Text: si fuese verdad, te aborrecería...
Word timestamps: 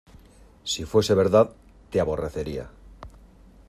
si 0.63 0.83
fuese 0.83 1.13
verdad, 1.13 1.51
te 1.91 1.99
aborrecería... 2.01 2.71